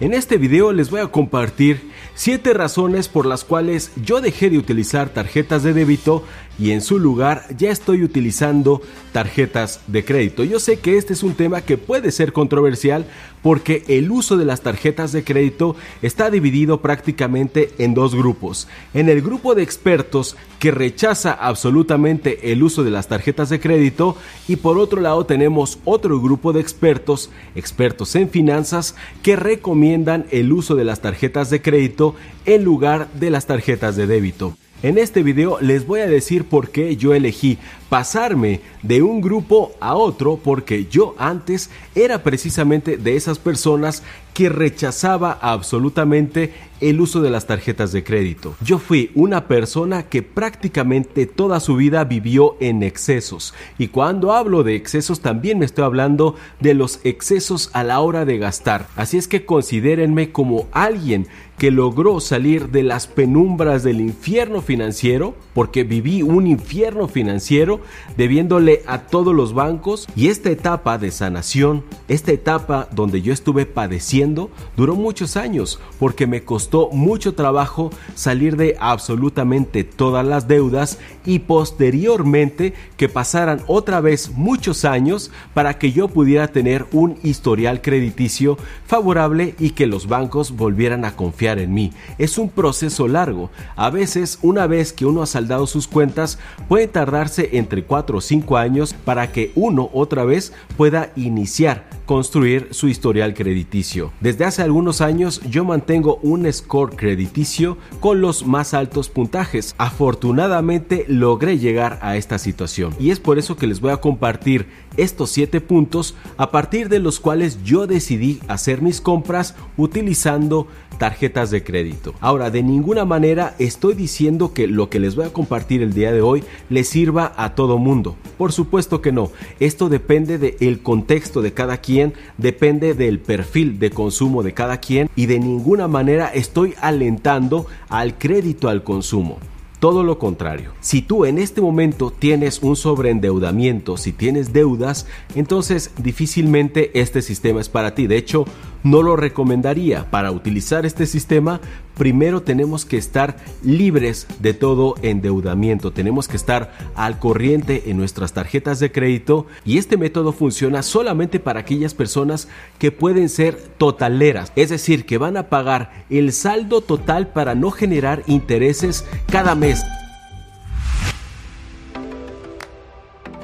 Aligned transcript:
En 0.00 0.14
este 0.14 0.36
video 0.36 0.72
les 0.72 0.90
voy 0.90 1.00
a 1.00 1.08
compartir 1.08 1.90
7 2.18 2.52
razones 2.52 3.06
por 3.06 3.26
las 3.26 3.44
cuales 3.44 3.92
yo 4.04 4.20
dejé 4.20 4.50
de 4.50 4.58
utilizar 4.58 5.10
tarjetas 5.10 5.62
de 5.62 5.72
débito 5.72 6.24
y 6.58 6.72
en 6.72 6.80
su 6.80 6.98
lugar 6.98 7.44
ya 7.56 7.70
estoy 7.70 8.02
utilizando 8.02 8.82
tarjetas 9.12 9.80
de 9.86 10.04
crédito. 10.04 10.42
Yo 10.42 10.58
sé 10.58 10.80
que 10.80 10.96
este 10.96 11.12
es 11.12 11.22
un 11.22 11.34
tema 11.34 11.60
que 11.60 11.78
puede 11.78 12.10
ser 12.10 12.32
controversial 12.32 13.06
porque 13.42 13.84
el 13.86 14.10
uso 14.10 14.36
de 14.36 14.44
las 14.44 14.62
tarjetas 14.62 15.12
de 15.12 15.22
crédito 15.22 15.76
está 16.02 16.28
dividido 16.28 16.80
prácticamente 16.80 17.70
en 17.78 17.94
dos 17.94 18.16
grupos. 18.16 18.66
En 18.94 19.08
el 19.08 19.22
grupo 19.22 19.54
de 19.54 19.62
expertos 19.62 20.36
que 20.58 20.72
rechaza 20.72 21.32
absolutamente 21.32 22.50
el 22.50 22.64
uso 22.64 22.82
de 22.82 22.90
las 22.90 23.06
tarjetas 23.06 23.48
de 23.48 23.60
crédito 23.60 24.16
y 24.48 24.56
por 24.56 24.76
otro 24.76 25.00
lado 25.00 25.24
tenemos 25.24 25.78
otro 25.84 26.20
grupo 26.20 26.52
de 26.52 26.60
expertos, 26.60 27.30
expertos 27.54 28.16
en 28.16 28.28
finanzas, 28.28 28.96
que 29.22 29.36
recomiendan 29.36 30.26
el 30.32 30.52
uso 30.52 30.74
de 30.74 30.84
las 30.84 31.00
tarjetas 31.00 31.48
de 31.50 31.62
crédito 31.62 32.07
en 32.46 32.64
lugar 32.64 33.08
de 33.14 33.30
las 33.30 33.46
tarjetas 33.46 33.96
de 33.96 34.06
débito. 34.06 34.54
En 34.80 34.96
este 34.96 35.24
video 35.24 35.58
les 35.60 35.88
voy 35.88 36.00
a 36.00 36.06
decir 36.06 36.44
por 36.44 36.70
qué 36.70 36.96
yo 36.96 37.12
elegí 37.12 37.58
pasarme 37.88 38.60
de 38.84 39.02
un 39.02 39.20
grupo 39.20 39.72
a 39.80 39.96
otro 39.96 40.36
porque 40.36 40.86
yo 40.86 41.16
antes 41.18 41.68
era 41.96 42.22
precisamente 42.22 42.96
de 42.96 43.16
esas 43.16 43.40
personas 43.40 44.04
que 44.38 44.48
rechazaba 44.48 45.32
absolutamente 45.32 46.52
el 46.80 47.00
uso 47.00 47.20
de 47.20 47.28
las 47.28 47.48
tarjetas 47.48 47.90
de 47.90 48.04
crédito. 48.04 48.54
Yo 48.60 48.78
fui 48.78 49.10
una 49.16 49.48
persona 49.48 50.04
que 50.04 50.22
prácticamente 50.22 51.26
toda 51.26 51.58
su 51.58 51.74
vida 51.74 52.04
vivió 52.04 52.56
en 52.60 52.84
excesos 52.84 53.52
y 53.78 53.88
cuando 53.88 54.32
hablo 54.32 54.62
de 54.62 54.76
excesos 54.76 55.22
también 55.22 55.58
me 55.58 55.64
estoy 55.64 55.84
hablando 55.84 56.36
de 56.60 56.74
los 56.74 57.00
excesos 57.02 57.70
a 57.72 57.82
la 57.82 57.98
hora 57.98 58.24
de 58.24 58.38
gastar. 58.38 58.86
Así 58.94 59.18
es 59.18 59.26
que 59.26 59.44
considérenme 59.44 60.30
como 60.30 60.68
alguien 60.70 61.26
que 61.58 61.72
logró 61.72 62.20
salir 62.20 62.68
de 62.68 62.84
las 62.84 63.08
penumbras 63.08 63.82
del 63.82 64.00
infierno 64.00 64.62
financiero, 64.62 65.34
porque 65.54 65.82
viví 65.82 66.22
un 66.22 66.46
infierno 66.46 67.08
financiero 67.08 67.80
debiéndole 68.16 68.82
a 68.86 69.06
todos 69.06 69.34
los 69.34 69.54
bancos 69.54 70.06
y 70.14 70.28
esta 70.28 70.50
etapa 70.50 70.98
de 70.98 71.10
sanación, 71.10 71.82
esta 72.06 72.30
etapa 72.30 72.88
donde 72.92 73.22
yo 73.22 73.32
estuve 73.32 73.66
padeciendo, 73.66 74.27
duró 74.76 74.94
muchos 74.96 75.36
años 75.36 75.80
porque 75.98 76.26
me 76.26 76.44
costó 76.44 76.90
mucho 76.90 77.34
trabajo 77.34 77.90
salir 78.14 78.56
de 78.56 78.76
absolutamente 78.80 79.84
todas 79.84 80.26
las 80.26 80.48
deudas 80.48 80.98
y 81.24 81.40
posteriormente 81.40 82.74
que 82.96 83.08
pasaran 83.08 83.62
otra 83.66 84.00
vez 84.00 84.30
muchos 84.30 84.84
años 84.84 85.30
para 85.54 85.78
que 85.78 85.92
yo 85.92 86.08
pudiera 86.08 86.48
tener 86.48 86.86
un 86.92 87.16
historial 87.22 87.82
crediticio 87.82 88.56
favorable 88.86 89.54
y 89.58 89.70
que 89.70 89.86
los 89.86 90.08
bancos 90.08 90.52
volvieran 90.56 91.04
a 91.04 91.16
confiar 91.16 91.58
en 91.58 91.74
mí. 91.74 91.92
Es 92.18 92.38
un 92.38 92.50
proceso 92.50 93.08
largo. 93.08 93.50
A 93.76 93.90
veces, 93.90 94.38
una 94.42 94.66
vez 94.66 94.92
que 94.92 95.06
uno 95.06 95.22
ha 95.22 95.26
saldado 95.26 95.66
sus 95.66 95.88
cuentas, 95.88 96.38
puede 96.68 96.88
tardarse 96.88 97.50
entre 97.52 97.84
4 97.84 98.18
o 98.18 98.20
5 98.20 98.56
años 98.56 98.94
para 99.04 99.32
que 99.32 99.52
uno 99.54 99.90
otra 99.92 100.24
vez 100.24 100.52
pueda 100.76 101.12
iniciar 101.16 101.97
construir 102.08 102.68
su 102.70 102.88
historial 102.88 103.34
crediticio. 103.34 104.12
Desde 104.22 104.46
hace 104.46 104.62
algunos 104.62 105.02
años 105.02 105.42
yo 105.50 105.62
mantengo 105.62 106.18
un 106.22 106.50
score 106.50 106.96
crediticio 106.96 107.76
con 108.00 108.22
los 108.22 108.46
más 108.46 108.72
altos 108.72 109.10
puntajes. 109.10 109.74
Afortunadamente 109.76 111.04
logré 111.06 111.58
llegar 111.58 111.98
a 112.00 112.16
esta 112.16 112.38
situación 112.38 112.94
y 112.98 113.10
es 113.10 113.20
por 113.20 113.38
eso 113.38 113.58
que 113.58 113.66
les 113.66 113.82
voy 113.82 113.92
a 113.92 113.98
compartir 113.98 114.68
estos 114.98 115.30
7 115.30 115.62
puntos 115.62 116.14
a 116.36 116.50
partir 116.50 116.90
de 116.90 116.98
los 116.98 117.20
cuales 117.20 117.62
yo 117.64 117.86
decidí 117.86 118.40
hacer 118.48 118.82
mis 118.82 119.00
compras 119.00 119.54
utilizando 119.78 120.66
tarjetas 120.98 121.50
de 121.50 121.62
crédito. 121.64 122.14
Ahora, 122.20 122.50
de 122.50 122.62
ninguna 122.62 123.04
manera 123.04 123.54
estoy 123.58 123.94
diciendo 123.94 124.52
que 124.52 124.66
lo 124.66 124.90
que 124.90 125.00
les 125.00 125.14
voy 125.14 125.24
a 125.26 125.32
compartir 125.32 125.82
el 125.82 125.94
día 125.94 126.12
de 126.12 126.20
hoy 126.20 126.44
les 126.68 126.88
sirva 126.88 127.32
a 127.36 127.54
todo 127.54 127.78
mundo. 127.78 128.16
Por 128.36 128.52
supuesto 128.52 129.00
que 129.00 129.12
no. 129.12 129.30
Esto 129.60 129.88
depende 129.88 130.38
del 130.38 130.82
contexto 130.82 131.40
de 131.40 131.52
cada 131.52 131.78
quien, 131.78 132.14
depende 132.36 132.94
del 132.94 133.20
perfil 133.20 133.78
de 133.78 133.90
consumo 133.90 134.42
de 134.42 134.52
cada 134.52 134.78
quien 134.78 135.08
y 135.16 135.26
de 135.26 135.38
ninguna 135.38 135.88
manera 135.88 136.28
estoy 136.28 136.74
alentando 136.80 137.66
al 137.88 138.18
crédito 138.18 138.68
al 138.68 138.82
consumo. 138.82 139.38
Todo 139.80 140.02
lo 140.02 140.18
contrario. 140.18 140.72
Si 140.80 141.02
tú 141.02 141.24
en 141.24 141.38
este 141.38 141.60
momento 141.60 142.10
tienes 142.10 142.62
un 142.62 142.74
sobreendeudamiento, 142.74 143.96
si 143.96 144.10
tienes 144.10 144.52
deudas, 144.52 145.06
entonces 145.36 145.92
difícilmente 145.98 146.98
este 146.98 147.22
sistema 147.22 147.60
es 147.60 147.68
para 147.68 147.94
ti. 147.94 148.08
De 148.08 148.16
hecho, 148.16 148.44
no 148.82 149.02
lo 149.02 149.16
recomendaría. 149.16 150.10
Para 150.10 150.30
utilizar 150.30 150.86
este 150.86 151.06
sistema, 151.06 151.60
primero 151.96 152.42
tenemos 152.42 152.84
que 152.84 152.96
estar 152.96 153.36
libres 153.62 154.26
de 154.40 154.54
todo 154.54 154.94
endeudamiento. 155.02 155.92
Tenemos 155.92 156.28
que 156.28 156.36
estar 156.36 156.72
al 156.94 157.18
corriente 157.18 157.90
en 157.90 157.96
nuestras 157.96 158.32
tarjetas 158.32 158.80
de 158.80 158.92
crédito 158.92 159.46
y 159.64 159.78
este 159.78 159.96
método 159.96 160.32
funciona 160.32 160.82
solamente 160.82 161.40
para 161.40 161.60
aquellas 161.60 161.94
personas 161.94 162.48
que 162.78 162.92
pueden 162.92 163.28
ser 163.28 163.56
totaleras, 163.78 164.52
es 164.56 164.70
decir, 164.70 165.06
que 165.06 165.18
van 165.18 165.36
a 165.36 165.48
pagar 165.48 166.04
el 166.10 166.32
saldo 166.32 166.80
total 166.80 167.28
para 167.28 167.54
no 167.54 167.70
generar 167.70 168.22
intereses 168.26 169.04
cada 169.30 169.54
mes. 169.54 169.82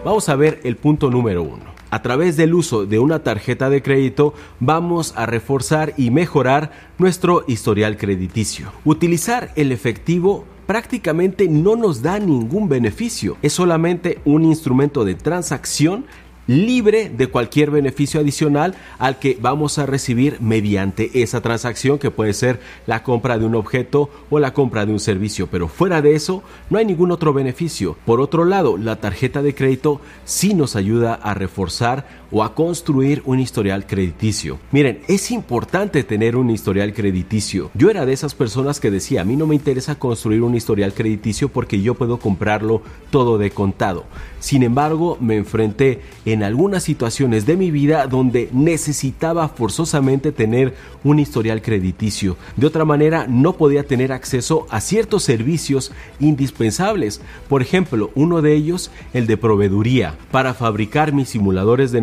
Vamos 0.05 0.29
a 0.29 0.37
ver 0.37 0.61
el 0.65 0.77
punto 0.77 1.11
número 1.11 1.43
uno 1.43 1.74
a 1.95 2.03
través 2.03 2.37
del 2.37 2.55
uso 2.55 2.87
de 2.87 2.99
una 2.99 3.21
tarjeta 3.21 3.71
de 3.71 3.81
crédito 3.81 4.35
vamos 4.59 5.15
a 5.17 5.27
reforzar 5.27 5.95
y 5.97 6.11
mejorar 6.11 6.73
nuestro 6.99 7.45
historial 7.47 7.97
crediticio. 7.97 8.73
Utilizar 8.85 9.53
el 9.55 9.71
efectivo 9.71 10.45
prácticamente 10.67 11.47
no 11.47 11.77
nos 11.77 12.03
da 12.03 12.19
ningún 12.19 12.69
beneficio, 12.69 13.37
es 13.43 13.53
solamente 13.53 14.19
un 14.25 14.45
instrumento 14.45 15.05
de 15.05 15.15
transacción 15.15 16.07
libre 16.47 17.09
de 17.09 17.29
cualquier 17.29 17.71
beneficio 17.71 18.21
adicional 18.21 18.75
al 18.99 19.19
que 19.19 19.39
vamos 19.41 19.79
a 19.79 19.87
recibir 19.87 20.41
mediante 20.41 21.23
esa 21.23 21.41
transacción 21.41 21.99
que 21.99 22.11
puede 22.11 22.33
ser 22.33 22.61
la 22.87 23.03
compra 23.03 23.39
de 23.39 23.47
un 23.47 23.55
objeto 23.55 24.11
o 24.31 24.39
la 24.39 24.53
compra 24.53 24.87
de 24.87 24.93
un 24.93 25.01
servicio, 25.01 25.47
pero 25.47 25.69
fuera 25.69 26.03
de 26.03 26.15
eso 26.15 26.43
no 26.71 26.79
hay 26.79 26.85
ningún 26.85 27.11
otro 27.11 27.33
beneficio. 27.33 27.97
Por 28.05 28.21
otro 28.21 28.45
lado, 28.45 28.77
la 28.77 28.97
tarjeta 28.97 29.43
de 29.43 29.55
crédito 29.55 30.01
sí 30.25 30.55
nos 30.55 30.77
ayuda 30.77 31.15
a 31.15 31.35
reforzar 31.35 32.24
o 32.35 32.43
a 32.43 32.53
construir 32.53 33.23
un 33.27 33.39
historial 33.39 33.87
crediticio. 33.87 34.59
Miren, 34.73 35.03
es 35.07 35.31
importante 35.31 36.03
tener 36.03 36.35
un 36.35 36.51
historial 36.51 36.93
crediticio. 36.93 37.71
Yo 37.75 37.91
era 37.91 38.05
de 38.05 38.13
esas 38.13 38.35
personas 38.35 38.81
que 38.81 38.91
decía, 38.91 39.21
a 39.21 39.25
mí 39.25 39.37
no 39.37 39.47
me 39.47 39.55
interesa 39.55 39.95
construir 40.01 40.43
un 40.43 40.57
historial 40.57 40.93
crediticio 40.95 41.49
porque 41.49 41.81
yo 41.81 41.95
puedo 41.95 42.19
comprarlo 42.19 42.83
todo 43.11 43.39
de 43.39 43.53
contado. 43.53 44.05
Sin 44.41 44.65
embargo, 44.65 45.17
me 45.21 45.37
enfrenté 45.37 46.03
en 46.25 46.43
algunas 46.43 46.83
situaciones 46.83 47.47
de 47.47 47.57
mi 47.57 47.71
vida 47.71 48.09
donde 48.09 48.49
necesitaba 48.53 49.49
forzosamente 49.49 50.33
tener 50.33 50.75
un 51.05 51.21
historial 51.21 51.63
crediticio. 51.63 52.37
De 52.57 52.67
otra 52.67 52.85
manera, 52.85 53.27
no 53.29 53.53
podía 53.53 53.87
tener 53.87 54.13
acceso 54.13 54.67
a 54.71 54.81
ciertos 54.81 55.23
servicios 55.23 55.93
indispensables. 56.19 57.21
Por 57.49 57.63
ejemplo, 57.63 58.11
uno 58.17 58.43
de 58.43 58.55
ellos, 58.55 58.91
el 59.13 59.29
de 59.29 59.37
proveeduría. 59.37 60.17
Para 60.33 60.53
fabricar 60.53 61.13
mis 61.13 61.29
simuladores 61.29 61.93
de 61.93 62.03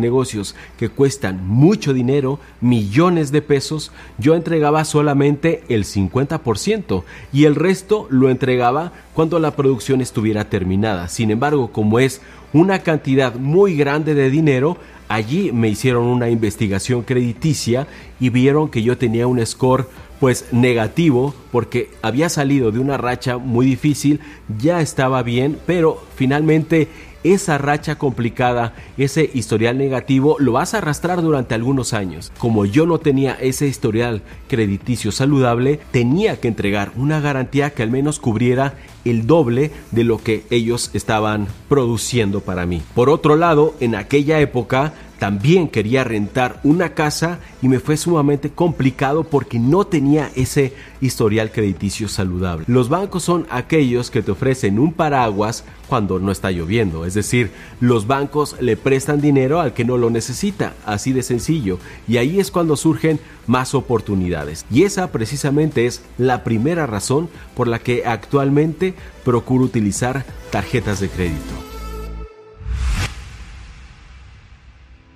que 0.78 0.88
cuestan 0.88 1.46
mucho 1.46 1.92
dinero, 1.92 2.38
millones 2.60 3.32
de 3.32 3.42
pesos, 3.42 3.92
yo 4.18 4.34
entregaba 4.34 4.84
solamente 4.84 5.64
el 5.68 5.84
50% 5.84 7.04
y 7.32 7.44
el 7.44 7.54
resto 7.54 8.06
lo 8.10 8.30
entregaba 8.30 8.92
cuando 9.14 9.38
la 9.38 9.56
producción 9.56 10.00
estuviera 10.00 10.48
terminada. 10.48 11.08
Sin 11.08 11.30
embargo, 11.30 11.72
como 11.72 11.98
es 11.98 12.20
una 12.52 12.80
cantidad 12.80 13.34
muy 13.34 13.76
grande 13.76 14.14
de 14.14 14.30
dinero, 14.30 14.76
allí 15.08 15.52
me 15.52 15.68
hicieron 15.68 16.04
una 16.04 16.30
investigación 16.30 17.02
crediticia 17.02 17.86
y 18.20 18.30
vieron 18.30 18.68
que 18.68 18.82
yo 18.82 18.96
tenía 18.96 19.26
un 19.26 19.44
score 19.44 19.88
pues 20.20 20.46
negativo 20.52 21.34
porque 21.50 21.90
había 22.00 22.28
salido 22.28 22.70
de 22.70 22.78
una 22.78 22.96
racha 22.96 23.38
muy 23.38 23.66
difícil, 23.66 24.20
ya 24.60 24.80
estaba 24.80 25.22
bien, 25.24 25.58
pero 25.66 26.00
finalmente 26.14 26.88
esa 27.24 27.58
racha 27.58 27.96
complicada, 27.96 28.74
ese 28.96 29.30
historial 29.34 29.78
negativo, 29.78 30.36
lo 30.38 30.52
vas 30.52 30.74
a 30.74 30.78
arrastrar 30.78 31.22
durante 31.22 31.54
algunos 31.54 31.92
años. 31.92 32.32
Como 32.38 32.64
yo 32.64 32.86
no 32.86 32.98
tenía 32.98 33.34
ese 33.34 33.66
historial 33.66 34.22
crediticio 34.48 35.12
saludable, 35.12 35.80
tenía 35.90 36.40
que 36.40 36.48
entregar 36.48 36.92
una 36.96 37.20
garantía 37.20 37.70
que 37.70 37.82
al 37.82 37.90
menos 37.90 38.18
cubriera 38.18 38.74
el 39.04 39.26
doble 39.26 39.70
de 39.90 40.04
lo 40.04 40.18
que 40.18 40.44
ellos 40.50 40.90
estaban 40.94 41.48
produciendo 41.68 42.40
para 42.40 42.66
mí. 42.66 42.82
Por 42.94 43.10
otro 43.10 43.36
lado, 43.36 43.74
en 43.80 43.94
aquella 43.94 44.40
época 44.40 44.92
También 45.22 45.68
quería 45.68 46.02
rentar 46.02 46.58
una 46.64 46.94
casa 46.94 47.38
y 47.62 47.68
me 47.68 47.78
fue 47.78 47.96
sumamente 47.96 48.50
complicado 48.50 49.22
porque 49.22 49.60
no 49.60 49.84
tenía 49.84 50.32
ese 50.34 50.72
historial 51.00 51.52
crediticio 51.52 52.08
saludable. 52.08 52.64
Los 52.66 52.88
bancos 52.88 53.22
son 53.22 53.46
aquellos 53.48 54.10
que 54.10 54.22
te 54.22 54.32
ofrecen 54.32 54.80
un 54.80 54.92
paraguas 54.92 55.62
cuando 55.88 56.18
no 56.18 56.32
está 56.32 56.50
lloviendo, 56.50 57.06
es 57.06 57.14
decir, 57.14 57.52
los 57.78 58.08
bancos 58.08 58.56
le 58.58 58.76
prestan 58.76 59.20
dinero 59.20 59.60
al 59.60 59.74
que 59.74 59.84
no 59.84 59.96
lo 59.96 60.10
necesita, 60.10 60.74
así 60.84 61.12
de 61.12 61.22
sencillo, 61.22 61.78
y 62.08 62.16
ahí 62.16 62.40
es 62.40 62.50
cuando 62.50 62.74
surgen 62.74 63.20
más 63.46 63.76
oportunidades. 63.76 64.66
Y 64.72 64.82
esa 64.82 65.12
precisamente 65.12 65.86
es 65.86 66.02
la 66.18 66.42
primera 66.42 66.84
razón 66.88 67.28
por 67.54 67.68
la 67.68 67.78
que 67.78 68.06
actualmente 68.06 68.94
procuro 69.24 69.66
utilizar 69.66 70.24
tarjetas 70.50 70.98
de 70.98 71.08
crédito. 71.10 71.71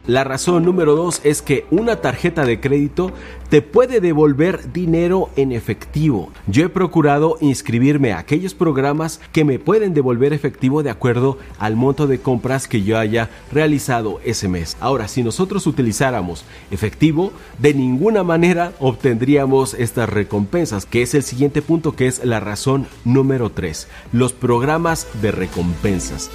La 0.06 0.22
razón 0.22 0.64
número 0.64 0.94
dos 0.94 1.20
es 1.24 1.42
que 1.42 1.66
una 1.72 1.96
tarjeta 1.96 2.44
de 2.44 2.60
crédito 2.60 3.10
te 3.50 3.60
puede 3.60 4.00
devolver 4.00 4.72
dinero 4.72 5.30
en 5.34 5.50
efectivo. 5.50 6.30
Yo 6.46 6.64
he 6.64 6.68
procurado 6.68 7.38
inscribirme 7.40 8.12
a 8.12 8.20
aquellos 8.20 8.54
programas 8.54 9.20
que 9.32 9.44
me 9.44 9.58
pueden 9.58 9.94
devolver 9.94 10.32
efectivo 10.32 10.84
de 10.84 10.90
acuerdo 10.90 11.38
al 11.58 11.74
monto 11.74 12.06
de 12.06 12.20
compras 12.20 12.68
que 12.68 12.82
yo 12.82 12.98
haya 12.98 13.30
realizado 13.50 14.20
ese 14.24 14.46
mes. 14.46 14.76
Ahora, 14.78 15.08
si 15.08 15.24
nosotros 15.24 15.66
utilizáramos 15.66 16.44
efectivo, 16.70 17.32
de 17.58 17.74
ninguna 17.74 18.22
manera 18.22 18.74
obtendríamos 18.78 19.74
estas 19.74 20.08
recompensas, 20.08 20.86
que 20.86 21.02
es 21.02 21.14
el 21.14 21.24
siguiente 21.24 21.62
punto 21.62 21.96
que 21.96 22.06
es 22.06 22.24
la 22.24 22.38
razón 22.38 22.86
número 23.04 23.50
3, 23.50 23.88
los 24.12 24.32
programas 24.32 25.08
de 25.20 25.32
recompensas. 25.32 26.30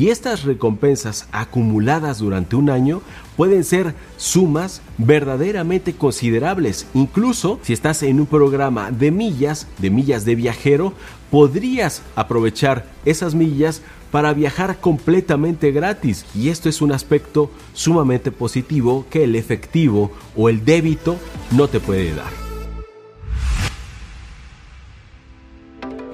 Y 0.00 0.08
estas 0.08 0.44
recompensas 0.44 1.28
acumuladas 1.30 2.20
durante 2.20 2.56
un 2.56 2.70
año 2.70 3.02
pueden 3.36 3.64
ser 3.64 3.94
sumas 4.16 4.80
verdaderamente 4.96 5.92
considerables. 5.92 6.86
Incluso 6.94 7.60
si 7.60 7.74
estás 7.74 8.02
en 8.02 8.18
un 8.18 8.24
programa 8.24 8.90
de 8.92 9.10
millas, 9.10 9.66
de 9.76 9.90
millas 9.90 10.24
de 10.24 10.36
viajero, 10.36 10.94
podrías 11.30 12.00
aprovechar 12.16 12.86
esas 13.04 13.34
millas 13.34 13.82
para 14.10 14.32
viajar 14.32 14.78
completamente 14.78 15.70
gratis. 15.70 16.24
Y 16.34 16.48
esto 16.48 16.70
es 16.70 16.80
un 16.80 16.92
aspecto 16.92 17.50
sumamente 17.74 18.32
positivo 18.32 19.04
que 19.10 19.24
el 19.24 19.36
efectivo 19.36 20.12
o 20.34 20.48
el 20.48 20.64
débito 20.64 21.18
no 21.50 21.68
te 21.68 21.78
puede 21.78 22.14
dar. 22.14 22.49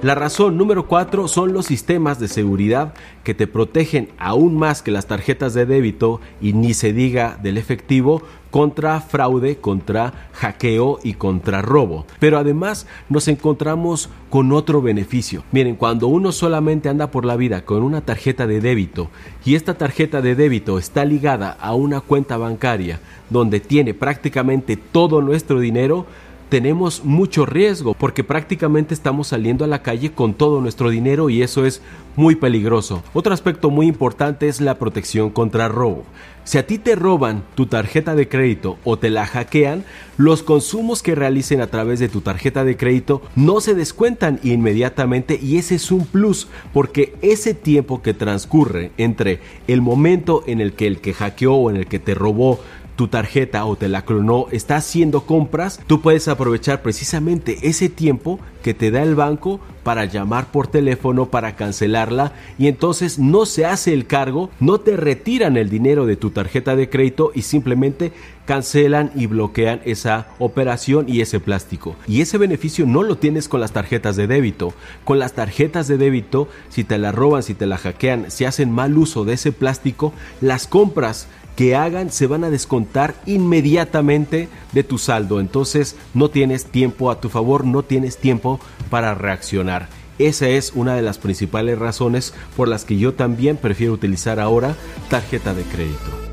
La 0.03 0.13
razón 0.13 0.57
número 0.57 0.87
4 0.87 1.27
son 1.27 1.53
los 1.53 1.65
sistemas 1.65 2.19
de 2.19 2.27
seguridad 2.27 2.93
que 3.23 3.33
te 3.33 3.47
protegen 3.47 4.09
aún 4.19 4.55
más 4.55 4.83
que 4.83 4.91
las 4.91 5.07
tarjetas 5.07 5.55
de 5.55 5.65
débito 5.65 6.21
y 6.39 6.53
ni 6.53 6.75
se 6.75 6.93
diga 6.93 7.39
del 7.41 7.57
efectivo 7.57 8.21
contra 8.51 9.01
fraude, 9.01 9.57
contra 9.57 10.29
hackeo 10.33 10.99
y 11.03 11.15
contra 11.15 11.63
robo. 11.63 12.05
Pero 12.19 12.37
además 12.37 12.85
nos 13.09 13.27
encontramos 13.27 14.11
con 14.29 14.51
otro 14.51 14.83
beneficio. 14.83 15.43
Miren, 15.51 15.75
cuando 15.75 16.05
uno 16.05 16.31
solamente 16.31 16.89
anda 16.89 17.09
por 17.09 17.25
la 17.25 17.35
vida 17.35 17.65
con 17.65 17.81
una 17.81 18.01
tarjeta 18.01 18.45
de 18.45 18.61
débito 18.61 19.09
y 19.45 19.55
esta 19.55 19.79
tarjeta 19.79 20.21
de 20.21 20.35
débito 20.35 20.77
está 20.77 21.05
ligada 21.05 21.57
a 21.59 21.73
una 21.73 22.01
cuenta 22.01 22.37
bancaria 22.37 22.99
donde 23.31 23.59
tiene 23.59 23.95
prácticamente 23.95 24.77
todo 24.77 25.21
nuestro 25.21 25.59
dinero, 25.59 26.05
tenemos 26.49 27.03
mucho 27.03 27.45
riesgo 27.45 27.93
porque 27.93 28.23
prácticamente 28.23 28.93
estamos 28.93 29.27
saliendo 29.27 29.65
a 29.65 29.67
la 29.67 29.81
calle 29.81 30.11
con 30.11 30.33
todo 30.33 30.61
nuestro 30.61 30.89
dinero 30.89 31.29
y 31.29 31.41
eso 31.41 31.65
es 31.65 31.81
muy 32.15 32.35
peligroso. 32.35 33.03
Otro 33.13 33.33
aspecto 33.33 33.69
muy 33.69 33.87
importante 33.87 34.47
es 34.47 34.61
la 34.61 34.79
protección 34.79 35.29
contra 35.29 35.67
robo. 35.67 36.03
Si 36.45 36.57
a 36.57 36.65
ti 36.65 36.77
te 36.77 36.95
roban 36.95 37.43
tu 37.55 37.65
tarjeta 37.65 38.15
de 38.15 38.29
crédito 38.29 38.77
o 38.85 38.97
te 38.97 39.09
la 39.09 39.25
hackean, 39.25 39.83
los 40.15 40.43
consumos 40.43 41.03
que 41.03 41.13
realicen 41.13 41.59
a 41.59 41.67
través 41.67 41.99
de 41.99 42.07
tu 42.07 42.21
tarjeta 42.21 42.63
de 42.63 42.77
crédito 42.77 43.21
no 43.35 43.59
se 43.59 43.75
descuentan 43.75 44.39
inmediatamente 44.43 45.37
y 45.41 45.57
ese 45.57 45.75
es 45.75 45.91
un 45.91 46.05
plus 46.05 46.47
porque 46.73 47.15
ese 47.21 47.53
tiempo 47.53 48.01
que 48.01 48.13
transcurre 48.13 48.91
entre 48.97 49.41
el 49.67 49.81
momento 49.81 50.45
en 50.47 50.61
el 50.61 50.71
que 50.71 50.87
el 50.87 51.01
que 51.01 51.13
hackeó 51.13 51.55
o 51.55 51.69
en 51.69 51.75
el 51.75 51.87
que 51.87 51.99
te 51.99 52.15
robó 52.15 52.61
tu 52.97 53.07
tarjeta 53.07 53.63
o 53.65 53.77
te 53.77 53.87
la 53.87 54.01
clonó 54.01 54.47
está 54.51 54.75
haciendo 54.75 55.21
compras, 55.21 55.79
tú 55.87 56.01
puedes 56.01 56.27
aprovechar 56.27 56.81
precisamente 56.81 57.59
ese 57.61 57.89
tiempo 57.89 58.39
que 58.63 58.73
te 58.73 58.91
da 58.91 59.03
el 59.03 59.15
banco 59.15 59.61
para 59.83 60.03
llamar 60.03 60.51
por 60.51 60.67
teléfono 60.67 61.27
para 61.27 61.55
cancelarla 61.55 62.33
y 62.57 62.67
entonces 62.67 63.19
no 63.19 63.45
se 63.45 63.65
hace 63.65 63.93
el 63.93 64.07
cargo, 64.07 64.49
no 64.59 64.79
te 64.79 64.97
retiran 64.97 65.55
el 65.55 65.69
dinero 65.69 66.05
de 66.05 66.17
tu 66.17 66.31
tarjeta 66.31 66.75
de 66.75 66.89
crédito 66.89 67.31
y 67.33 67.43
simplemente 67.43 68.11
cancelan 68.45 69.11
y 69.15 69.27
bloquean 69.27 69.79
esa 69.85 70.27
operación 70.39 71.05
y 71.07 71.21
ese 71.21 71.39
plástico. 71.39 71.95
Y 72.07 72.21
ese 72.21 72.37
beneficio 72.37 72.85
no 72.85 73.03
lo 73.03 73.17
tienes 73.17 73.47
con 73.47 73.61
las 73.61 73.73
tarjetas 73.73 74.15
de 74.15 74.25
débito. 74.25 74.73
Con 75.03 75.19
las 75.19 75.33
tarjetas 75.33 75.87
de 75.87 75.97
débito, 75.97 76.47
si 76.69 76.83
te 76.83 76.97
la 76.97 77.11
roban, 77.11 77.43
si 77.43 77.53
te 77.53 77.67
la 77.67 77.77
hackean, 77.77 78.31
si 78.31 78.45
hacen 78.45 78.71
mal 78.71 78.97
uso 78.97 79.23
de 79.23 79.33
ese 79.33 79.51
plástico, 79.51 80.13
las 80.41 80.65
compras 80.65 81.27
que 81.57 81.75
hagan 81.75 82.11
se 82.11 82.27
van 82.27 82.43
a 82.43 82.51
descontar 82.51 83.15
inmediatamente 83.25 84.47
de 84.71 84.83
tu 84.83 84.99
saldo. 84.99 85.41
Entonces 85.41 85.97
no 86.13 86.29
tienes 86.29 86.67
tiempo 86.67 87.11
a 87.11 87.19
tu 87.19 87.29
favor, 87.29 87.65
no 87.65 87.83
tienes 87.83 88.17
tiempo 88.17 88.61
para 88.91 89.15
reaccionar. 89.15 89.89
Esa 90.19 90.47
es 90.47 90.71
una 90.73 90.95
de 90.95 91.01
las 91.01 91.17
principales 91.17 91.77
razones 91.77 92.33
por 92.55 92.67
las 92.67 92.85
que 92.85 92.97
yo 92.97 93.15
también 93.15 93.57
prefiero 93.57 93.93
utilizar 93.93 94.39
ahora 94.39 94.75
tarjeta 95.09 95.55
de 95.55 95.63
crédito. 95.63 96.26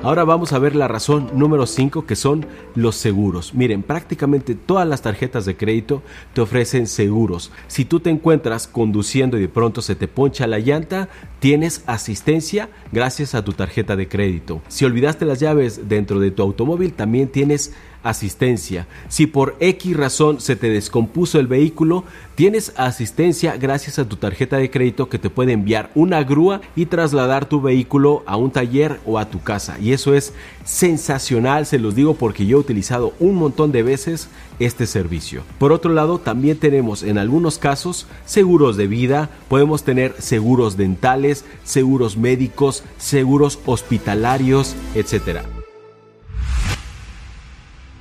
Ahora 0.00 0.22
vamos 0.22 0.52
a 0.52 0.60
ver 0.60 0.76
la 0.76 0.86
razón 0.86 1.28
número 1.34 1.66
5 1.66 2.06
que 2.06 2.14
son 2.14 2.46
los 2.76 2.94
seguros. 2.94 3.52
Miren, 3.52 3.82
prácticamente 3.82 4.54
todas 4.54 4.86
las 4.86 5.02
tarjetas 5.02 5.44
de 5.44 5.56
crédito 5.56 6.02
te 6.34 6.40
ofrecen 6.40 6.86
seguros. 6.86 7.50
Si 7.66 7.84
tú 7.84 7.98
te 7.98 8.08
encuentras 8.08 8.68
conduciendo 8.68 9.36
y 9.36 9.40
de 9.40 9.48
pronto 9.48 9.82
se 9.82 9.96
te 9.96 10.06
poncha 10.06 10.46
la 10.46 10.60
llanta, 10.60 11.08
tienes 11.40 11.82
asistencia 11.86 12.68
gracias 12.92 13.34
a 13.34 13.44
tu 13.44 13.54
tarjeta 13.54 13.96
de 13.96 14.06
crédito. 14.06 14.62
Si 14.68 14.84
olvidaste 14.84 15.24
las 15.24 15.40
llaves 15.40 15.88
dentro 15.88 16.20
de 16.20 16.30
tu 16.30 16.42
automóvil, 16.42 16.92
también 16.92 17.26
tienes 17.26 17.74
asistencia. 18.02 18.86
Si 19.08 19.26
por 19.26 19.56
X 19.60 19.96
razón 19.96 20.40
se 20.40 20.56
te 20.56 20.68
descompuso 20.68 21.38
el 21.38 21.46
vehículo, 21.46 22.04
tienes 22.34 22.72
asistencia 22.76 23.56
gracias 23.56 23.98
a 23.98 24.08
tu 24.08 24.16
tarjeta 24.16 24.56
de 24.56 24.70
crédito 24.70 25.08
que 25.08 25.18
te 25.18 25.30
puede 25.30 25.52
enviar 25.52 25.90
una 25.94 26.22
grúa 26.22 26.60
y 26.76 26.86
trasladar 26.86 27.46
tu 27.46 27.60
vehículo 27.60 28.22
a 28.26 28.36
un 28.36 28.50
taller 28.50 29.00
o 29.04 29.18
a 29.18 29.28
tu 29.28 29.40
casa. 29.42 29.78
Y 29.80 29.92
eso 29.92 30.14
es 30.14 30.32
sensacional, 30.64 31.66
se 31.66 31.78
los 31.78 31.94
digo 31.94 32.14
porque 32.14 32.46
yo 32.46 32.58
he 32.58 32.60
utilizado 32.60 33.14
un 33.18 33.34
montón 33.34 33.72
de 33.72 33.82
veces 33.82 34.28
este 34.58 34.86
servicio. 34.86 35.42
Por 35.58 35.72
otro 35.72 35.92
lado, 35.92 36.18
también 36.18 36.58
tenemos 36.58 37.02
en 37.02 37.18
algunos 37.18 37.58
casos 37.58 38.06
seguros 38.24 38.76
de 38.76 38.86
vida, 38.86 39.30
podemos 39.48 39.82
tener 39.82 40.14
seguros 40.18 40.76
dentales, 40.76 41.44
seguros 41.64 42.16
médicos, 42.16 42.84
seguros 42.98 43.58
hospitalarios, 43.66 44.74
etcétera. 44.94 45.57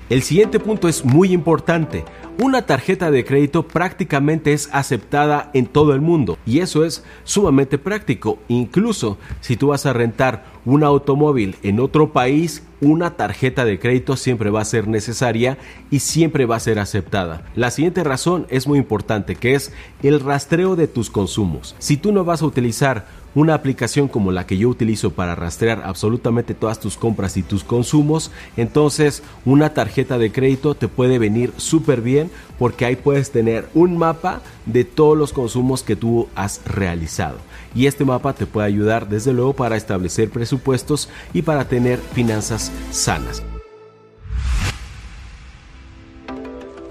El 0.09 0.23
siguiente 0.23 0.61
punto 0.61 0.87
es 0.87 1.03
muy 1.03 1.33
importante. 1.33 2.05
Una 2.41 2.65
tarjeta 2.65 3.11
de 3.11 3.25
crédito 3.25 3.67
prácticamente 3.67 4.53
es 4.53 4.69
aceptada 4.71 5.51
en 5.53 5.65
todo 5.65 5.93
el 5.93 5.99
mundo 5.99 6.37
y 6.45 6.59
eso 6.59 6.85
es 6.85 7.03
sumamente 7.25 7.77
práctico. 7.77 8.39
Incluso 8.47 9.17
si 9.41 9.57
tú 9.57 9.67
vas 9.67 9.85
a 9.85 9.91
rentar 9.91 10.45
un 10.63 10.85
automóvil 10.85 11.57
en 11.61 11.81
otro 11.81 12.13
país, 12.13 12.63
una 12.79 13.17
tarjeta 13.17 13.65
de 13.65 13.79
crédito 13.79 14.15
siempre 14.15 14.49
va 14.49 14.61
a 14.61 14.65
ser 14.65 14.87
necesaria 14.87 15.57
y 15.91 15.99
siempre 15.99 16.45
va 16.45 16.55
a 16.55 16.61
ser 16.61 16.79
aceptada. 16.79 17.43
La 17.55 17.69
siguiente 17.69 18.05
razón 18.05 18.47
es 18.49 18.65
muy 18.65 18.79
importante, 18.79 19.35
que 19.35 19.55
es 19.55 19.73
el 20.03 20.21
rastreo 20.21 20.77
de 20.77 20.87
tus 20.87 21.09
consumos. 21.09 21.75
Si 21.79 21.97
tú 21.97 22.13
no 22.13 22.23
vas 22.23 22.41
a 22.41 22.45
utilizar 22.45 23.07
una 23.37 23.53
aplicación 23.53 24.07
como 24.07 24.31
la 24.31 24.47
que 24.47 24.57
yo 24.57 24.67
utilizo 24.67 25.11
para 25.11 25.35
rastrear 25.35 25.83
absolutamente 25.85 26.55
todas 26.55 26.79
tus 26.79 26.97
compras 26.97 27.37
y 27.37 27.43
tus 27.43 27.63
consumos, 27.63 28.31
entonces 28.57 29.21
una 29.45 29.75
tarjeta 29.75 30.17
de 30.17 30.31
crédito 30.31 30.73
te 30.73 30.87
puede 30.87 31.19
venir 31.19 31.53
súper 31.57 32.01
bien 32.01 32.31
porque 32.57 32.85
ahí 32.85 32.95
puedes 32.95 33.29
tener 33.29 33.69
un 33.75 33.95
mapa 33.95 34.41
de 34.65 34.85
todos 34.85 35.15
los 35.15 35.33
consumos 35.33 35.83
que 35.83 35.95
tú 35.95 36.27
has 36.33 36.61
realizado. 36.65 37.37
Y 37.75 37.85
este 37.85 38.05
mapa 38.05 38.33
te 38.33 38.47
puede 38.47 38.65
ayudar 38.65 39.07
desde 39.07 39.33
luego 39.33 39.53
para 39.53 39.77
establecer 39.77 40.31
presupuestos 40.31 41.07
y 41.31 41.43
para 41.43 41.65
tener 41.65 41.99
finanzas 41.99 42.71
sanas. 42.89 43.43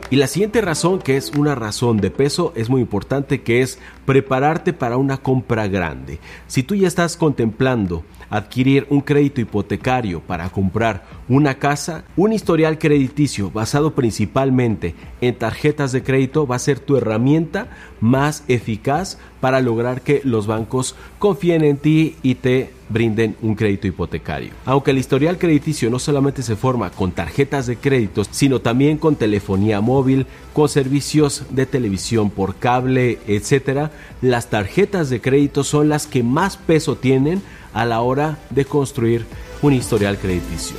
Y 0.09 0.17
la 0.17 0.29
siguiente 0.29 0.61
razón, 0.61 1.01
que 1.01 1.17
es 1.17 1.33
una 1.33 1.57
razón 1.57 1.97
de 1.97 2.13
peso, 2.13 2.53
es 2.55 2.71
muy 2.71 2.81
importante, 2.81 3.43
que 3.43 3.61
es 3.61 3.81
prepararte 4.05 4.73
para 4.73 4.99
una 4.99 5.17
compra 5.17 5.67
grande. 5.67 6.21
Si 6.47 6.63
tú 6.63 6.77
ya 6.77 6.87
estás 6.87 7.17
contemplando 7.17 8.05
adquirir 8.31 8.87
un 8.89 9.01
crédito 9.01 9.41
hipotecario 9.41 10.21
para 10.21 10.49
comprar 10.51 11.05
una 11.29 11.59
casa, 11.59 12.05
un 12.17 12.33
historial 12.33 12.79
crediticio 12.79 13.51
basado 13.51 13.95
principalmente 13.95 14.95
en 15.21 15.35
tarjetas 15.35 15.91
de 15.91 16.05
crédito 16.05 16.47
va 16.47 16.57
a 16.57 16.61
ser 16.61 16.79
tu 16.79 16.97
herramienta 16.97 17.69
más 18.01 18.45
eficaz 18.47 19.19
para 19.41 19.61
lograr 19.61 20.03
que 20.03 20.21
los 20.25 20.47
bancos 20.47 20.95
confíen 21.19 21.65
en 21.65 21.77
ti 21.77 22.17
y 22.23 22.37
te 22.37 22.71
brinden 22.89 23.37
un 23.43 23.55
crédito 23.55 23.87
hipotecario. 23.87 24.51
Aunque 24.65 24.93
el 24.93 24.99
historial 24.99 25.39
crediticio 25.39 25.91
no 25.91 25.99
solamente 25.99 26.43
se 26.43 26.57
forma 26.57 26.91
con 26.91 27.13
tarjetas 27.13 27.67
de 27.67 27.77
crédito, 27.77 28.23
sino 28.31 28.61
también 28.61 28.99
con 28.99 29.17
telefonía 29.17 29.81
móvil, 29.81 30.27
con 30.53 30.69
servicios 30.69 31.45
de 31.51 31.67
televisión 31.67 32.31
por 32.31 32.57
cable, 32.57 33.19
etc., 33.27 33.91
las 34.23 34.49
tarjetas 34.49 35.11
de 35.11 35.21
crédito 35.21 35.65
son 35.65 35.89
las 35.89 36.07
que 36.07 36.23
más 36.23 36.57
peso 36.57 36.97
tienen 36.97 37.43
a 37.73 37.85
la 37.85 38.01
hora 38.01 38.39
de 38.51 38.65
construir 38.65 39.27
un 39.63 39.73
historial 39.73 40.19
crediticio. 40.19 40.77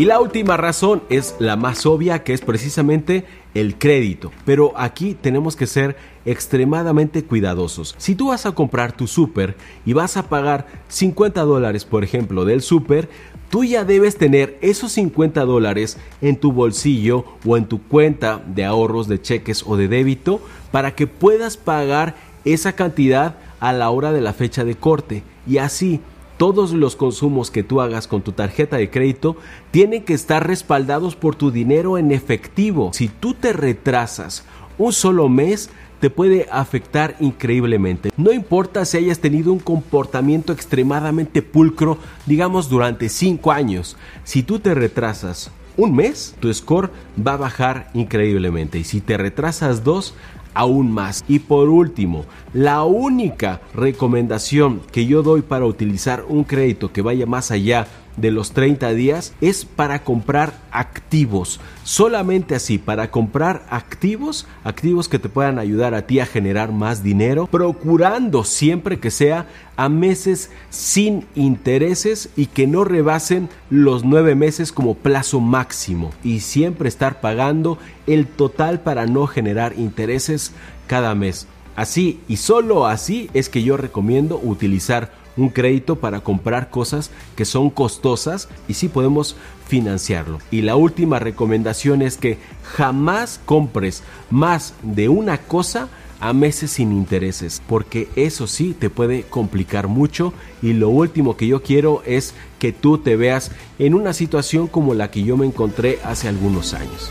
Y 0.00 0.06
la 0.06 0.18
última 0.18 0.56
razón 0.56 1.02
es 1.10 1.34
la 1.40 1.56
más 1.56 1.84
obvia, 1.84 2.22
que 2.22 2.32
es 2.32 2.40
precisamente 2.40 3.26
el 3.54 3.78
crédito. 3.78 4.30
Pero 4.44 4.72
aquí 4.76 5.16
tenemos 5.20 5.56
que 5.56 5.66
ser 5.66 5.96
extremadamente 6.24 7.24
cuidadosos. 7.24 7.94
Si 7.98 8.14
tú 8.14 8.28
vas 8.28 8.46
a 8.46 8.52
comprar 8.52 8.92
tu 8.92 9.06
súper 9.06 9.56
y 9.84 9.92
vas 9.92 10.16
a 10.16 10.28
pagar 10.28 10.66
50 10.88 11.42
dólares, 11.42 11.84
por 11.84 12.04
ejemplo, 12.04 12.44
del 12.44 12.62
súper, 12.62 13.08
tú 13.48 13.64
ya 13.64 13.84
debes 13.84 14.16
tener 14.16 14.58
esos 14.60 14.92
50 14.92 15.44
dólares 15.44 15.98
en 16.20 16.36
tu 16.36 16.52
bolsillo 16.52 17.24
o 17.44 17.56
en 17.56 17.66
tu 17.66 17.82
cuenta 17.82 18.42
de 18.46 18.64
ahorros 18.64 19.08
de 19.08 19.20
cheques 19.20 19.64
o 19.66 19.76
de 19.76 19.88
débito 19.88 20.40
para 20.70 20.94
que 20.94 21.06
puedas 21.06 21.56
pagar 21.56 22.14
esa 22.44 22.72
cantidad 22.72 23.36
a 23.58 23.72
la 23.72 23.90
hora 23.90 24.12
de 24.12 24.20
la 24.20 24.32
fecha 24.32 24.64
de 24.64 24.74
corte 24.76 25.22
y 25.46 25.58
así 25.58 26.00
todos 26.40 26.72
los 26.72 26.96
consumos 26.96 27.50
que 27.50 27.62
tú 27.62 27.82
hagas 27.82 28.08
con 28.08 28.22
tu 28.22 28.32
tarjeta 28.32 28.78
de 28.78 28.88
crédito 28.88 29.36
tienen 29.72 30.04
que 30.04 30.14
estar 30.14 30.46
respaldados 30.46 31.14
por 31.14 31.34
tu 31.34 31.50
dinero 31.50 31.98
en 31.98 32.12
efectivo. 32.12 32.92
Si 32.94 33.08
tú 33.08 33.34
te 33.34 33.52
retrasas 33.52 34.46
un 34.78 34.94
solo 34.94 35.28
mes, 35.28 35.68
te 36.00 36.08
puede 36.08 36.46
afectar 36.50 37.14
increíblemente. 37.20 38.10
No 38.16 38.32
importa 38.32 38.86
si 38.86 38.96
hayas 38.96 39.18
tenido 39.18 39.52
un 39.52 39.58
comportamiento 39.58 40.54
extremadamente 40.54 41.42
pulcro, 41.42 41.98
digamos 42.24 42.70
durante 42.70 43.10
5 43.10 43.52
años, 43.52 43.98
si 44.24 44.42
tú 44.42 44.60
te 44.60 44.72
retrasas 44.72 45.50
un 45.76 45.94
mes, 45.94 46.34
tu 46.40 46.52
score 46.54 46.90
va 47.18 47.34
a 47.34 47.36
bajar 47.36 47.90
increíblemente. 47.92 48.78
Y 48.78 48.84
si 48.84 49.02
te 49.02 49.18
retrasas 49.18 49.84
dos, 49.84 50.14
aún 50.54 50.90
más. 50.92 51.24
Y 51.28 51.40
por 51.40 51.68
último, 51.68 52.24
la 52.52 52.84
única 52.84 53.60
recomendación 53.74 54.80
que 54.92 55.06
yo 55.06 55.22
doy 55.22 55.42
para 55.42 55.66
utilizar 55.66 56.24
un 56.28 56.44
crédito 56.44 56.92
que 56.92 57.02
vaya 57.02 57.26
más 57.26 57.50
allá 57.50 57.86
de 58.20 58.30
los 58.30 58.52
30 58.52 58.90
días 58.90 59.32
es 59.40 59.64
para 59.64 60.04
comprar 60.04 60.54
activos. 60.70 61.60
Solamente 61.84 62.54
así, 62.54 62.78
para 62.78 63.10
comprar 63.10 63.66
activos, 63.70 64.46
activos 64.64 65.08
que 65.08 65.18
te 65.18 65.28
puedan 65.28 65.58
ayudar 65.58 65.94
a 65.94 66.06
ti 66.06 66.20
a 66.20 66.26
generar 66.26 66.72
más 66.72 67.02
dinero, 67.02 67.46
procurando 67.46 68.44
siempre 68.44 68.98
que 68.98 69.10
sea 69.10 69.46
a 69.76 69.88
meses 69.88 70.50
sin 70.68 71.26
intereses 71.34 72.30
y 72.36 72.46
que 72.46 72.66
no 72.66 72.84
rebasen 72.84 73.48
los 73.70 74.04
nueve 74.04 74.34
meses 74.34 74.72
como 74.72 74.94
plazo 74.94 75.40
máximo. 75.40 76.10
Y 76.22 76.40
siempre 76.40 76.88
estar 76.88 77.20
pagando 77.20 77.78
el 78.06 78.26
total 78.26 78.80
para 78.80 79.06
no 79.06 79.26
generar 79.26 79.74
intereses 79.78 80.52
cada 80.86 81.14
mes. 81.14 81.46
Así 81.76 82.20
y 82.28 82.36
solo 82.36 82.86
así 82.86 83.30
es 83.32 83.48
que 83.48 83.62
yo 83.62 83.76
recomiendo 83.76 84.38
utilizar 84.42 85.12
un 85.40 85.48
crédito 85.48 85.96
para 85.96 86.20
comprar 86.20 86.70
cosas 86.70 87.10
que 87.36 87.44
son 87.44 87.70
costosas 87.70 88.48
y 88.68 88.74
sí 88.74 88.88
podemos 88.88 89.36
financiarlo. 89.66 90.38
Y 90.50 90.62
la 90.62 90.76
última 90.76 91.18
recomendación 91.18 92.02
es 92.02 92.16
que 92.16 92.38
jamás 92.62 93.40
compres 93.44 94.02
más 94.30 94.74
de 94.82 95.08
una 95.08 95.38
cosa 95.38 95.88
a 96.20 96.34
meses 96.34 96.72
sin 96.72 96.92
intereses, 96.92 97.62
porque 97.66 98.08
eso 98.14 98.46
sí 98.46 98.76
te 98.78 98.90
puede 98.90 99.22
complicar 99.22 99.88
mucho 99.88 100.34
y 100.60 100.74
lo 100.74 100.90
último 100.90 101.36
que 101.36 101.46
yo 101.46 101.62
quiero 101.62 102.02
es 102.04 102.34
que 102.58 102.72
tú 102.72 102.98
te 102.98 103.16
veas 103.16 103.50
en 103.78 103.94
una 103.94 104.12
situación 104.12 104.66
como 104.66 104.92
la 104.92 105.10
que 105.10 105.22
yo 105.22 105.38
me 105.38 105.46
encontré 105.46 105.98
hace 106.04 106.28
algunos 106.28 106.74
años. 106.74 107.10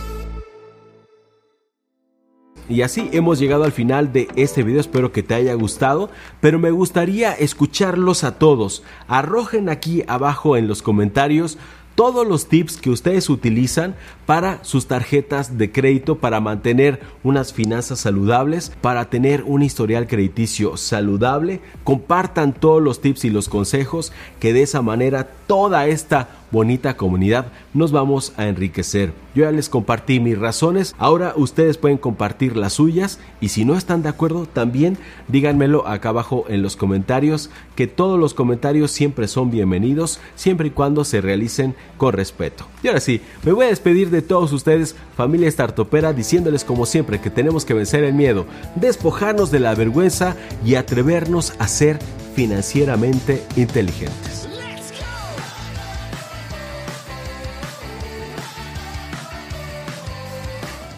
Y 2.70 2.84
así 2.84 3.10
hemos 3.12 3.40
llegado 3.40 3.64
al 3.64 3.72
final 3.72 4.14
de 4.14 4.28
este 4.36 4.62
video, 4.62 4.80
espero 4.80 5.12
que 5.12 5.24
te 5.24 5.34
haya 5.34 5.56
gustado, 5.56 6.12
pero 6.40 6.60
me 6.60 6.70
gustaría 6.70 7.34
escucharlos 7.34 8.24
a 8.24 8.38
todos. 8.38 8.84
Arrojen 9.08 9.70
aquí 9.70 10.04
abajo 10.08 10.56
en 10.56 10.68
los 10.68 10.84
comentarios 10.84 11.58
todos 11.96 12.26
los 12.26 12.48
tips 12.48 12.78
que 12.78 12.92
ustedes 12.92 13.30
utilizan 13.30 13.94
para 14.26 14.64
sus 14.64 14.88
tarjetas 14.88 15.58
de 15.58 15.70
crédito, 15.70 16.20
para 16.20 16.40
mantener 16.40 17.02
unas 17.24 17.52
finanzas 17.52 18.00
saludables, 18.00 18.72
para 18.80 19.10
tener 19.10 19.44
un 19.44 19.64
historial 19.64 20.08
crediticio 20.08 20.78
saludable. 20.78 21.60
Compartan 21.84 22.54
todos 22.54 22.82
los 22.82 23.02
tips 23.02 23.26
y 23.26 23.30
los 23.32 23.50
consejos 23.50 24.14
que 24.40 24.54
de 24.54 24.62
esa 24.62 24.82
manera 24.82 25.30
toda 25.50 25.88
esta 25.88 26.28
bonita 26.52 26.96
comunidad 26.96 27.48
nos 27.74 27.92
vamos 27.92 28.34
a 28.38 28.46
enriquecer. 28.46 29.14
Yo 29.34 29.46
ya 29.46 29.52
les 29.52 29.68
compartí 29.68 30.20
mis 30.20 30.38
razones, 30.38 30.94
ahora 31.00 31.34
ustedes 31.36 31.78
pueden 31.78 31.98
compartir 31.98 32.56
las 32.56 32.74
suyas 32.74 33.18
y 33.42 33.50
si 33.50 33.66
no 33.66 33.76
están 33.76 34.04
de 34.04 34.10
acuerdo 34.10 34.46
también 34.46 35.00
díganmelo 35.28 35.88
acá 35.88 36.10
abajo 36.10 36.46
en 36.50 36.62
los 36.62 36.76
comentarios, 36.76 37.50
que 37.76 37.88
todos 37.88 38.20
los 38.20 38.36
comentarios 38.36 38.92
siempre 38.92 39.28
son 39.28 39.50
bienvenidos, 39.50 40.20
siempre 40.36 40.68
y 40.68 40.72
cuando 40.72 41.04
se 41.04 41.20
realicen 41.20 41.74
con 41.98 42.14
respeto. 42.14 42.66
Y 42.84 42.88
ahora 42.90 43.00
sí, 43.00 43.20
me 43.44 43.52
voy 43.52 43.66
a 43.66 43.70
despedir 43.70 44.12
de 44.12 44.22
todos 44.22 44.54
ustedes, 44.54 44.96
familia 45.18 45.50
startopera, 45.50 46.14
diciéndoles 46.14 46.64
como 46.64 46.86
siempre 46.86 47.20
que 47.20 47.32
tenemos 47.32 47.66
que 47.66 47.74
vencer 47.74 48.04
el 48.04 48.14
miedo, 48.14 48.46
despojarnos 48.76 49.50
de 49.50 49.62
la 49.62 49.74
vergüenza 49.74 50.36
y 50.64 50.76
atrevernos 50.76 51.54
a 51.58 51.68
ser 51.68 51.98
financieramente 52.36 53.44
inteligentes. 53.56 54.49